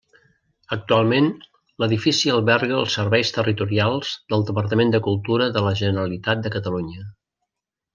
Actualment 0.75 1.27
l'edifici 1.83 2.33
alberga 2.37 2.79
els 2.79 2.97
serveis 3.01 3.33
territorials 3.37 4.17
del 4.35 4.49
Departament 4.51 4.97
de 4.99 5.05
Cultura 5.11 5.53
de 5.59 5.67
la 5.69 5.79
Generalitat 5.87 6.47
de 6.49 6.59
Catalunya. 6.59 7.11